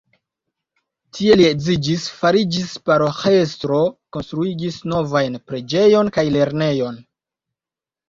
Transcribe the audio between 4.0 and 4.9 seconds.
konstruigis